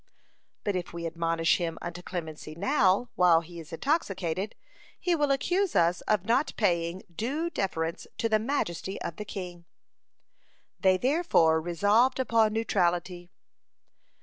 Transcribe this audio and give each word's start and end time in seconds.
But 0.63 0.75
if 0.75 0.93
we 0.93 1.05
admonish 1.05 1.57
him 1.57 1.77
unto 1.79 2.01
clemency 2.01 2.55
now, 2.55 3.11
while 3.13 3.41
he 3.41 3.59
is 3.59 3.71
intoxicated, 3.71 4.55
he 4.99 5.13
will 5.15 5.29
accuse 5.29 5.75
us 5.75 6.01
of 6.07 6.25
not 6.25 6.53
paying 6.57 7.03
due 7.15 7.51
deference 7.51 8.07
to 8.17 8.27
the 8.27 8.39
majesty 8.39 8.99
of 9.03 9.17
the 9.17 9.25
king. 9.25 9.65
They 10.79 10.97
therefore 10.97 11.61
resolved 11.61 12.19
upon 12.19 12.51
neutrality. 12.51 13.29